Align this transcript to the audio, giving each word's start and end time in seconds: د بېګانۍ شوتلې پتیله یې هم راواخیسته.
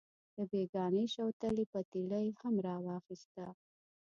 د 0.35 0.37
بېګانۍ 0.49 1.05
شوتلې 1.15 1.65
پتیله 1.71 2.19
یې 2.25 2.31
هم 2.41 2.55
راواخیسته. 2.67 3.45